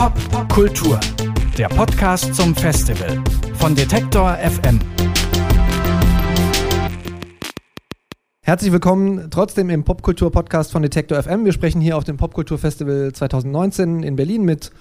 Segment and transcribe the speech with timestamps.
[0.00, 0.98] Popkultur,
[1.58, 3.22] der Podcast zum Festival
[3.56, 4.78] von Detektor FM.
[8.40, 11.44] Herzlich willkommen trotzdem im Popkultur-Podcast von Detektor FM.
[11.44, 14.72] Wir sprechen hier auf dem Popkultur-Festival 2019 in Berlin mit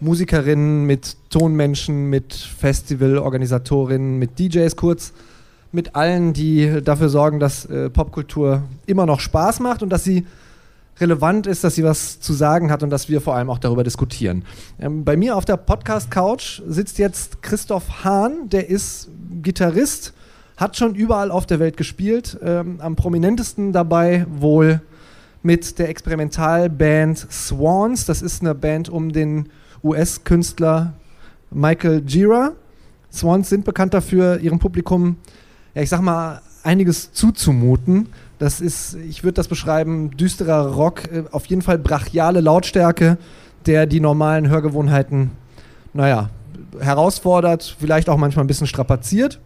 [0.00, 5.12] Musikerinnen, mit Tonmenschen, mit Festivalorganisatorinnen, mit DJs kurz,
[5.70, 10.24] mit allen, die dafür sorgen, dass äh, Popkultur immer noch Spaß macht und dass sie
[10.98, 13.84] relevant ist, dass sie was zu sagen hat und dass wir vor allem auch darüber
[13.84, 14.44] diskutieren.
[14.78, 19.08] Ähm, bei mir auf der Podcast-Couch sitzt jetzt Christoph Hahn, der ist
[19.42, 20.12] Gitarrist,
[20.56, 24.80] hat schon überall auf der Welt gespielt, ähm, am prominentesten dabei wohl
[25.42, 28.06] mit der Experimentalband Swans.
[28.06, 29.48] Das ist eine Band um den
[29.82, 30.92] US-Künstler
[31.50, 32.52] Michael Gira.
[33.12, 35.16] Swans sind bekannt dafür, ihrem Publikum,
[35.74, 38.08] ja, ich sag mal, einiges zuzumuten.
[38.42, 43.16] Das ist, ich würde das beschreiben, düsterer Rock, äh, auf jeden Fall brachiale Lautstärke,
[43.66, 45.30] der die normalen Hörgewohnheiten,
[45.92, 46.28] naja,
[46.80, 49.38] herausfordert, vielleicht auch manchmal ein bisschen strapaziert.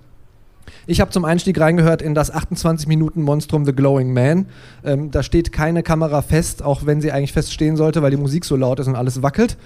[0.87, 4.47] Ich habe zum Einstieg reingehört in das 28 Minuten Monstrum The Glowing Man.
[4.83, 8.47] Ähm, da steht keine Kamera fest, auch wenn sie eigentlich feststehen sollte, weil die Musik
[8.47, 9.59] so laut ist und alles wackelt.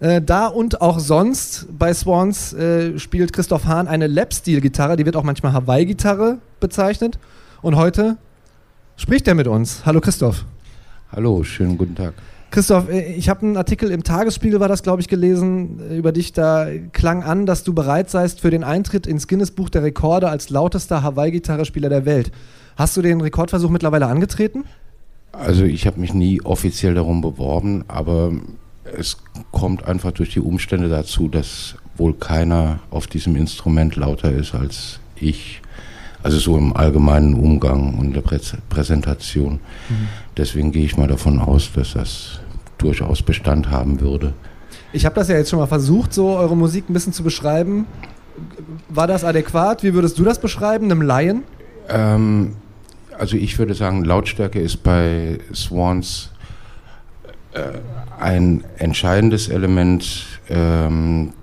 [0.00, 5.14] Äh, da und auch sonst bei Swans äh, spielt Christoph Hahn eine Lap-Steel-Gitarre, die wird
[5.14, 7.20] auch manchmal Hawaii-Gitarre bezeichnet.
[7.62, 8.16] Und heute
[8.96, 9.84] spricht er mit uns.
[9.84, 10.44] Hallo Christoph.
[11.12, 12.14] Hallo, schönen guten Tag.
[12.50, 16.12] Christoph, äh, ich habe einen Artikel im Tagesspiegel, war das, glaube ich, gelesen, äh, über
[16.12, 16.32] dich.
[16.32, 20.50] Da klang an, dass du bereit seist für den Eintritt ins Guinness-Buch der Rekorde als
[20.50, 22.30] lautester Hawaii-Gitarrespieler der Welt.
[22.76, 24.64] Hast du den Rekordversuch mittlerweile angetreten?
[25.32, 28.32] Also ich habe mich nie offiziell darum beworben, aber
[28.96, 29.16] es
[29.50, 35.00] kommt einfach durch die Umstände dazu, dass wohl keiner auf diesem Instrument lauter ist als
[35.16, 35.60] ich.
[36.24, 39.60] Also so im allgemeinen Umgang und der Prä Präsentation.
[39.90, 40.08] Mhm.
[40.38, 42.40] Deswegen gehe ich mal davon aus, dass das
[42.78, 44.32] durchaus Bestand haben würde.
[44.94, 47.86] Ich habe das ja jetzt schon mal versucht, so eure Musik ein bisschen zu beschreiben.
[48.88, 49.82] War das adäquat?
[49.82, 51.42] Wie würdest du das beschreiben, einem Laien?
[51.90, 52.56] Ähm,
[53.18, 56.30] also ich würde sagen, Lautstärke ist bei Swans
[57.52, 57.60] äh,
[58.18, 61.34] ein entscheidendes Element ähm,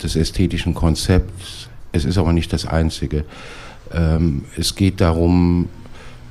[0.00, 1.68] des ästhetischen Konzepts.
[1.90, 3.24] Es ist aber nicht das einzige.
[3.92, 5.68] Ähm, es geht darum,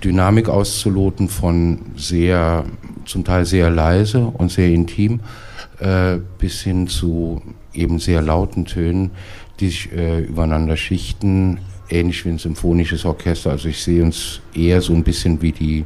[0.03, 2.64] Dynamik auszuloten von sehr,
[3.06, 5.20] zum Teil sehr leise und sehr intim,
[5.80, 7.42] äh, bis hin zu
[7.74, 9.12] eben sehr lauten Tönen,
[9.59, 11.59] die sich äh, übereinander schichten,
[11.90, 13.52] ähnlich wie ein symphonisches Orchester.
[13.52, 15.86] Also ich sehe uns eher so ein bisschen wie die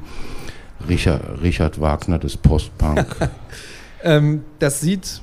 [0.87, 3.15] Richard, Richard Wagner des Postpunk.
[4.03, 5.21] ähm, das sieht,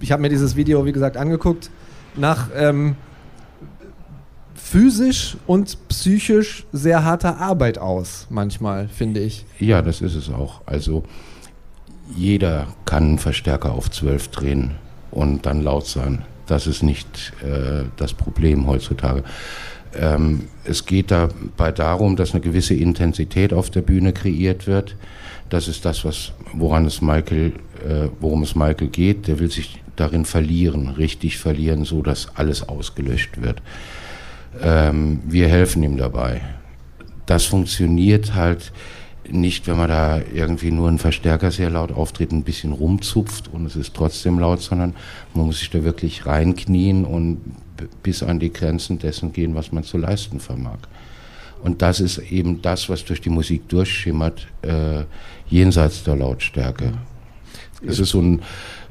[0.00, 1.70] ich habe mir dieses Video, wie gesagt, angeguckt,
[2.16, 2.96] nach ähm,
[4.66, 9.44] physisch und psychisch sehr harter Arbeit aus, manchmal, finde ich.
[9.60, 10.60] Ja, das ist es auch.
[10.66, 11.04] Also
[12.16, 14.72] jeder kann einen Verstärker auf 12 drehen
[15.12, 16.22] und dann laut sein.
[16.46, 19.22] Das ist nicht äh, das Problem heutzutage.
[19.94, 24.96] Ähm, es geht dabei darum, dass eine gewisse Intensität auf der Bühne kreiert wird.
[25.48, 27.52] Das ist das, was, woran es Michael,
[27.88, 29.28] äh, worum es Michael geht.
[29.28, 33.62] Der will sich darin verlieren, richtig verlieren, so dass alles ausgelöscht wird.
[34.62, 36.40] Ähm, wir helfen ihm dabei.
[37.26, 38.72] Das funktioniert halt
[39.28, 43.66] nicht, wenn man da irgendwie nur einen Verstärker sehr laut auftritt, ein bisschen rumzupft und
[43.66, 44.94] es ist trotzdem laut, sondern
[45.34, 47.40] man muss sich da wirklich reinknien und
[48.02, 50.78] bis an die Grenzen dessen gehen, was man zu leisten vermag.
[51.62, 55.04] Und das ist eben das, was durch die Musik durchschimmert, äh,
[55.48, 56.92] jenseits der Lautstärke.
[57.86, 58.42] Es ist so ein,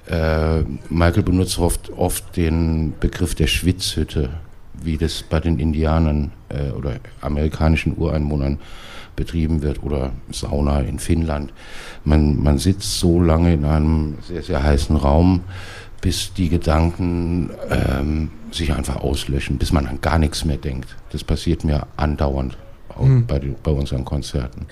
[0.07, 4.29] äh, Michael benutzt oft, oft den Begriff der Schwitzhütte
[4.83, 8.59] wie das bei den Indianern äh, oder amerikanischen Ureinwohnern
[9.15, 11.53] betrieben wird oder Sauna in Finnland.
[12.03, 15.41] Man, man sitzt so lange in einem sehr, sehr heißen Raum,
[16.01, 20.95] bis die Gedanken ähm, sich einfach auslöschen, bis man an gar nichts mehr denkt.
[21.11, 22.57] Das passiert mir andauernd
[22.99, 23.25] mhm.
[23.25, 24.67] bei, bei unseren Konzerten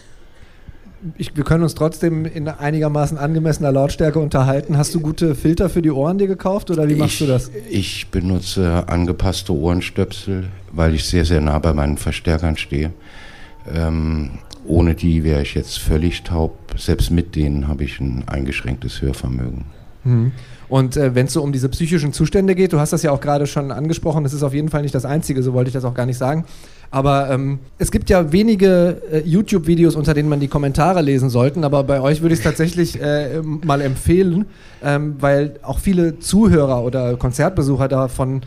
[1.17, 4.77] ich, wir können uns trotzdem in einigermaßen angemessener Lautstärke unterhalten.
[4.77, 7.51] Hast du gute Filter für die Ohren dir gekauft oder wie machst ich, du das?
[7.69, 12.91] Ich benutze angepasste Ohrenstöpsel, weil ich sehr, sehr nah bei meinen Verstärkern stehe.
[13.73, 16.57] Ähm, ohne die wäre ich jetzt völlig taub.
[16.77, 19.65] Selbst mit denen habe ich ein eingeschränktes Hörvermögen.
[20.03, 20.31] Mhm.
[20.69, 23.21] Und äh, wenn es so um diese psychischen Zustände geht, du hast das ja auch
[23.21, 25.85] gerade schon angesprochen, das ist auf jeden Fall nicht das Einzige, so wollte ich das
[25.85, 26.45] auch gar nicht sagen.
[26.89, 31.63] Aber ähm, es gibt ja wenige äh, YouTube-Videos, unter denen man die Kommentare lesen sollte.
[31.63, 34.45] Aber bei euch würde ich es tatsächlich äh, mal empfehlen,
[34.83, 38.41] ähm, weil auch viele Zuhörer oder Konzertbesucher davon,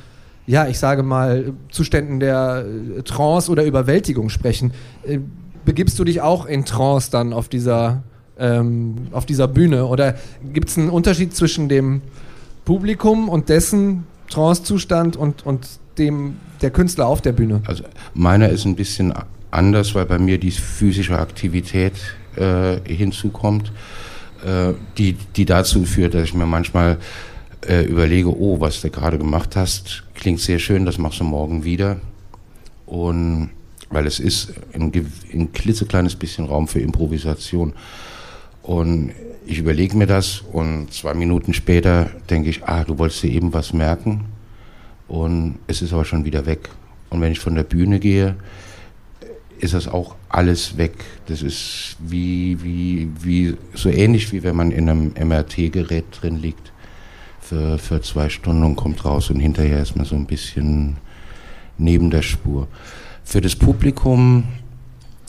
[0.47, 2.65] ja, ich sage mal, Zuständen der
[2.99, 4.73] äh, Trance oder Überwältigung sprechen.
[5.05, 5.19] Äh,
[5.65, 8.05] begibst du dich auch in Trance dann auf dieser,
[8.39, 9.87] ähm, auf dieser Bühne?
[9.87, 10.17] Oder
[10.53, 12.03] gibt es einen Unterschied zwischen dem
[12.65, 15.69] Publikum und dessen Trancezustand und, und
[15.99, 17.63] dem der Künstler auf der Bühne?
[17.67, 17.85] Also
[18.15, 19.15] meiner ist ein bisschen
[19.51, 21.95] anders, weil bei mir die physische Aktivität
[22.37, 23.73] äh, hinzukommt,
[24.45, 26.99] äh, die, die dazu führt, dass ich mir manchmal
[27.67, 31.65] äh, überlege, oh, was du gerade gemacht hast, klingt sehr schön, das machst du morgen
[31.65, 32.01] wieder.
[32.85, 33.51] Und
[33.91, 34.93] weil es ist ein,
[35.33, 37.73] ein klitzekleines bisschen Raum für Improvisation.
[38.67, 39.13] Und
[39.47, 43.53] ich überlege mir das und zwei Minuten später denke ich, ah, du wolltest dir eben
[43.53, 44.25] was merken
[45.07, 46.69] und es ist aber schon wieder weg.
[47.09, 48.35] Und wenn ich von der Bühne gehe,
[49.61, 50.95] ist das auch alles weg.
[51.27, 56.73] Das ist wie, wie, wie, so ähnlich wie wenn man in einem MRT-Gerät drin liegt
[57.41, 60.97] für, für zwei Stunden und kommt raus und hinterher ist man so ein bisschen
[61.79, 62.67] neben der Spur.
[63.23, 64.43] Für das Publikum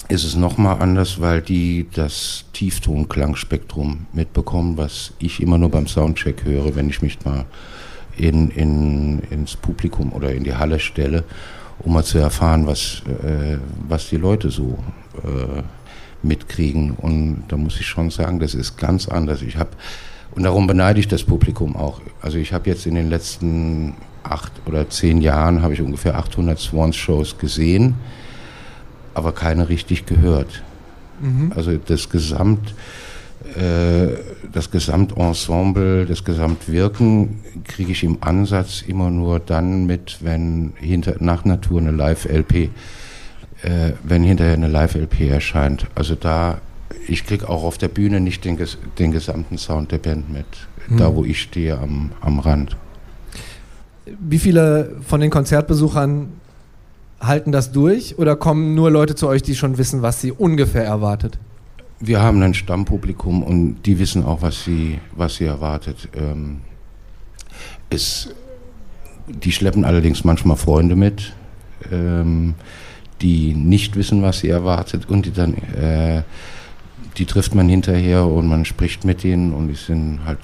[0.10, 6.46] ist es nochmal anders, weil die das Tiefton-Klangspektrum mitbekommen, was ich immer nur beim Soundcheck
[6.46, 7.46] höre, wenn ich mich mal
[8.16, 11.24] in, in, ins Publikum oder in die Halle stelle,
[11.80, 13.58] um mal zu erfahren, was, äh,
[13.88, 14.80] was die Leute so
[15.24, 15.62] äh,
[16.24, 16.92] mitkriegen.
[16.92, 19.42] Und da muss ich schon sagen, das ist ganz anders.
[19.42, 19.72] Ich habe
[20.32, 22.00] und darum beneide ich das Publikum auch.
[22.22, 26.60] Also ich habe jetzt in den letzten acht oder zehn Jahren habe ich ungefähr 800
[26.60, 27.96] Swans-Shows gesehen,
[29.18, 30.64] aber keine richtig gehört.
[31.20, 31.52] Mhm.
[31.56, 32.76] Also das Gesamt,
[33.56, 34.10] äh,
[34.54, 41.44] das Gesamtensemble, das Gesamtwirken kriege ich im Ansatz immer nur dann mit, wenn hinter nach
[41.46, 42.70] Natur eine Live-LP, äh,
[44.04, 45.88] wenn hinterher eine Live-LP erscheint.
[45.96, 46.62] Also da
[47.08, 48.58] ich kriege auch auf der Bühne nicht den,
[49.00, 50.46] den gesamten Sound der Band mit,
[50.88, 50.98] mhm.
[50.98, 52.78] da wo ich stehe am, am Rand.
[54.20, 56.30] Wie viele von den Konzertbesuchern
[57.20, 60.86] halten das durch oder kommen nur Leute zu euch, die schon wissen, was sie ungefähr
[60.86, 61.40] erwartet?
[62.00, 66.10] Wir haben ein Stammpublikum und die wissen auch, was sie, was sie erwartet.
[66.16, 66.62] Ähm,
[67.90, 68.30] es,
[69.28, 71.34] die schleppen allerdings manchmal Freunde mit,
[71.92, 72.54] ähm,
[73.22, 76.22] die nicht wissen, was sie erwartet und die dann äh,
[77.18, 80.40] die trifft man hinterher und man spricht mit denen und die sind halt,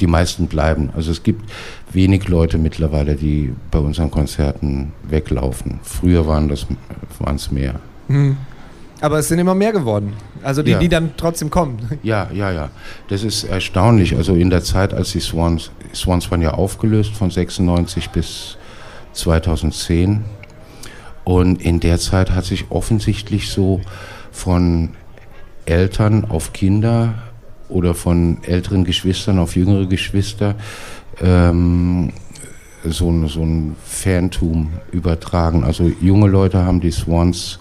[0.00, 0.90] die meisten bleiben.
[0.94, 1.50] Also es gibt
[1.92, 5.80] wenig Leute mittlerweile, die bei unseren Konzerten weglaufen.
[5.82, 6.66] Früher waren das
[7.18, 7.80] waren es mehr.
[8.08, 8.36] Mhm.
[9.00, 10.14] Aber es sind immer mehr geworden.
[10.42, 10.78] Also die, ja.
[10.78, 11.78] die dann trotzdem kommen.
[12.02, 12.70] Ja, ja, ja.
[13.08, 14.16] Das ist erstaunlich.
[14.16, 18.56] Also in der Zeit, als die Swans, Swans waren ja aufgelöst von 96 bis
[19.12, 20.24] 2010.
[21.24, 23.80] Und in der Zeit hat sich offensichtlich so
[24.30, 24.90] von
[25.66, 27.14] Eltern auf Kinder
[27.68, 30.54] oder von älteren Geschwistern auf jüngere Geschwister
[31.20, 32.12] ähm,
[32.84, 35.64] so, ein, so ein Fantum übertragen.
[35.64, 37.58] Also junge Leute haben die Swans,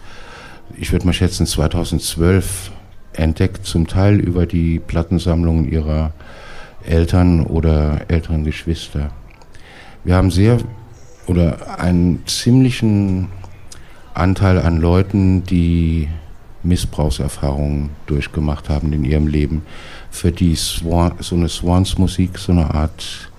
[0.77, 2.71] ich würde mal schätzen, 2012
[3.13, 6.11] entdeckt, zum Teil über die Plattensammlungen ihrer
[6.85, 9.11] Eltern oder älteren Geschwister.
[10.03, 10.57] Wir haben sehr
[11.27, 13.29] oder einen ziemlichen
[14.13, 16.09] Anteil an Leuten, die
[16.63, 19.63] Missbrauchserfahrungen durchgemacht haben in ihrem Leben,
[20.09, 23.29] für die Swan, so eine Swans-Musik so eine Art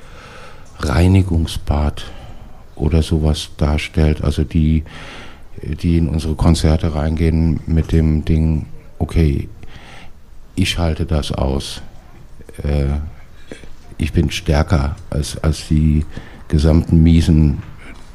[0.81, 2.05] Reinigungsbad
[2.77, 4.23] oder sowas darstellt.
[4.23, 4.85] Also die,
[5.63, 8.67] die in unsere Konzerte reingehen mit dem Ding,
[8.99, 9.49] okay,
[10.55, 11.83] ich halte das aus.
[12.63, 12.87] Äh,
[13.99, 16.05] ich bin stärker als, als die
[16.49, 17.63] gesamten miesen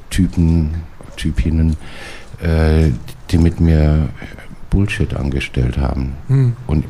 [0.09, 0.83] Typen,
[1.15, 1.77] Typinnen,
[2.41, 2.91] äh,
[3.29, 4.09] die mit mir
[4.69, 6.13] Bullshit angestellt haben.
[6.27, 6.55] Hm.
[6.67, 6.85] Und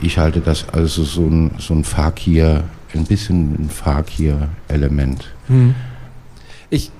[0.00, 2.64] ich halte das also so ein, so ein Fakir,
[2.94, 5.24] ein bisschen ein Fakir-Element.
[5.46, 5.74] Hm.
[6.70, 6.90] Ich,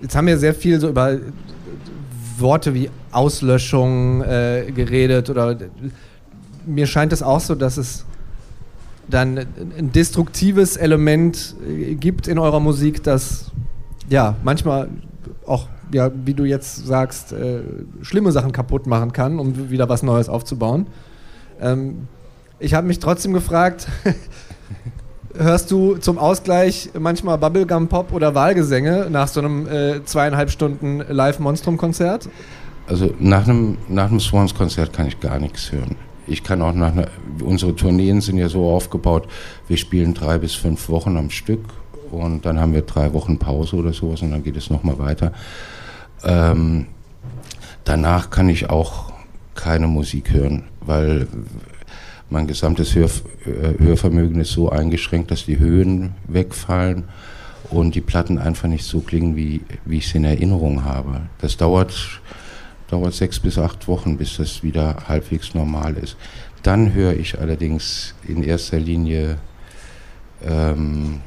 [0.00, 1.18] jetzt haben wir sehr viel so über
[2.38, 5.56] Worte wie Auslöschung äh, geredet oder
[6.66, 8.04] mir scheint es auch so, dass es
[9.08, 9.38] dann
[9.78, 13.50] ein destruktives Element äh, gibt in eurer Musik, das
[14.08, 14.88] ja manchmal
[15.46, 17.60] auch ja, wie du jetzt sagst, äh,
[18.02, 20.86] schlimme Sachen kaputt machen kann, um wieder was Neues aufzubauen.
[21.60, 22.08] Ähm,
[22.58, 23.88] ich habe mich trotzdem gefragt,
[25.36, 31.02] hörst du zum Ausgleich manchmal Bubblegum Pop oder Wahlgesänge nach so einem äh, zweieinhalb Stunden
[31.08, 32.28] Live-Monstrum-Konzert?
[32.86, 35.96] Also nach einem, nach einem Swans-Konzert kann ich gar nichts hören.
[36.26, 37.08] Ich kann auch nach einer,
[37.44, 39.28] unsere Tourneen sind ja so aufgebaut,
[39.68, 41.64] wir spielen drei bis fünf Wochen am Stück
[42.10, 45.32] und dann haben wir drei Wochen Pause oder sowas und dann geht es nochmal weiter.
[46.24, 46.86] Ähm,
[47.84, 49.12] danach kann ich auch
[49.54, 51.26] keine Musik hören, weil
[52.30, 53.06] mein gesamtes Hör,
[53.44, 57.04] äh, Hörvermögen ist so eingeschränkt, dass die Höhen wegfallen
[57.70, 61.22] und die Platten einfach nicht so klingen, wie, wie ich sie in Erinnerung habe.
[61.40, 62.20] Das dauert,
[62.88, 66.16] dauert sechs bis acht Wochen, bis das wieder halbwegs normal ist.
[66.62, 69.38] Dann höre ich allerdings in erster Linie
[70.44, 71.20] ähm,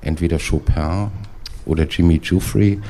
[0.00, 1.08] entweder Chopin
[1.64, 2.80] oder Jimmy Jufrey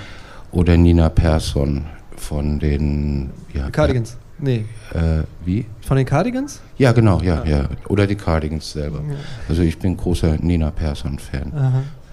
[0.53, 1.87] oder Nina Persson
[2.17, 4.17] von den ja, Cardigans.
[4.39, 4.65] Nee.
[4.93, 5.65] Äh, wie?
[5.81, 6.61] Von den Cardigans?
[6.77, 7.63] Ja, genau, ja, ja.
[7.63, 7.69] ja.
[7.89, 9.01] Oder die Cardigans selber.
[9.09, 9.15] Ja.
[9.49, 11.53] Also ich bin großer Nina Persson-Fan.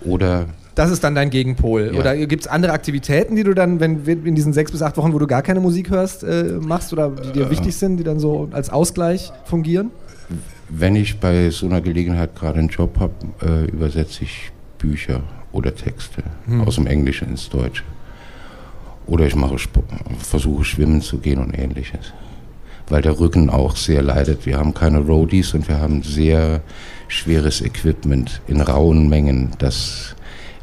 [0.06, 1.92] Oder das ist dann dein Gegenpol.
[1.94, 2.00] Ja.
[2.00, 5.13] Oder gibt es andere Aktivitäten, die du dann, wenn in diesen sechs bis acht Wochen,
[5.13, 8.04] wo du gar keine Musik hörst, äh, machst oder die dir äh, wichtig sind, die
[8.04, 9.92] dann so als Ausgleich fungieren?
[10.70, 15.22] Wenn ich bei so einer Gelegenheit gerade einen Job habe, äh, übersetze ich Bücher
[15.52, 16.62] oder Texte hm.
[16.62, 17.84] aus dem Englischen ins Deutsche.
[19.05, 19.86] Oder ich mache Sport,
[20.19, 22.13] versuche schwimmen zu gehen und ähnliches.
[22.88, 24.45] Weil der Rücken auch sehr leidet.
[24.45, 26.62] Wir haben keine Roadies und wir haben sehr
[27.07, 30.15] schweres Equipment in rauen Mengen, das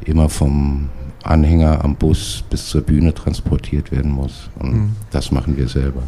[0.05, 0.89] immer vom
[1.23, 4.49] Anhänger am Bus bis zur Bühne transportiert werden muss.
[4.59, 4.95] Und mhm.
[5.11, 6.03] das machen wir selber.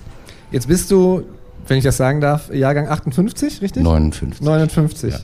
[0.51, 1.23] Jetzt bist du,
[1.67, 3.83] wenn ich das sagen darf, Jahrgang 58, richtig?
[3.83, 4.41] 59.
[4.41, 5.13] 59.
[5.13, 5.19] Ja.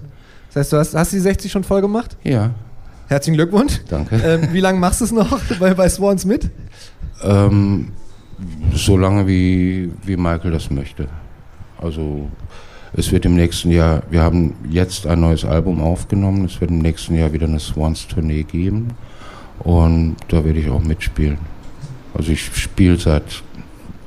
[0.47, 2.17] Das heißt, du hast, hast die 60 schon voll gemacht?
[2.23, 2.51] Ja.
[3.07, 3.81] Herzlichen Glückwunsch.
[3.89, 4.15] Danke.
[4.17, 6.49] Ähm, wie lange machst du es noch bei, bei Swans mit?
[7.23, 7.89] Ähm,
[8.73, 11.07] so lange wie, wie Michael das möchte.
[11.81, 12.29] Also
[12.93, 16.79] es wird im nächsten Jahr, wir haben jetzt ein neues Album aufgenommen, es wird im
[16.79, 18.89] nächsten Jahr wieder eine Swans-Tournee geben
[19.59, 21.38] und da werde ich auch mitspielen.
[22.13, 23.43] Also ich spiele seit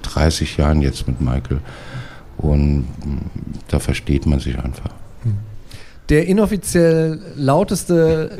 [0.03, 1.61] 30 Jahren jetzt mit Michael
[2.39, 2.87] und
[3.69, 4.91] da versteht man sich einfach.
[6.09, 8.39] Der inoffiziell lauteste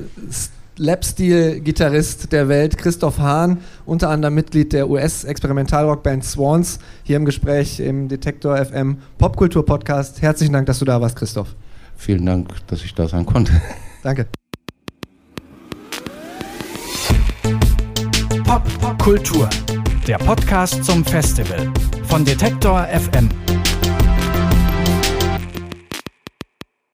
[0.77, 8.09] Lap-Steel-Gitarrist der Welt, Christoph Hahn, unter anderem Mitglied der US-Experimentalrockband Swans, hier im Gespräch im
[8.09, 10.23] Detektor FM Popkultur-Podcast.
[10.23, 11.55] Herzlichen Dank, dass du da warst, Christoph.
[11.97, 13.53] Vielen Dank, dass ich da sein konnte.
[14.03, 14.27] Danke.
[18.81, 19.49] Popkultur,
[20.07, 21.71] der Podcast zum Festival
[22.05, 23.29] von Detektor FM.